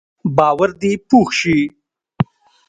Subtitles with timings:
[0.37, 1.59] باور دې پوخ شي.